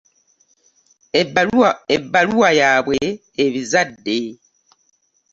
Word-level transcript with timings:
Ebbaluwa 1.95 2.49
yaabwe 2.59 2.99
ebizadde. 3.43 4.17